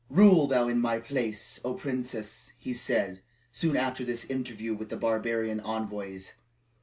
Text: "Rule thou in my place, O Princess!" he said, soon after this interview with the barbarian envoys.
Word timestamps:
"Rule 0.09 0.47
thou 0.47 0.67
in 0.67 0.79
my 0.79 0.97
place, 0.99 1.59
O 1.63 1.75
Princess!" 1.75 2.53
he 2.57 2.73
said, 2.73 3.21
soon 3.51 3.77
after 3.77 4.03
this 4.03 4.25
interview 4.27 4.73
with 4.73 4.89
the 4.89 4.97
barbarian 4.97 5.59
envoys. 5.59 6.33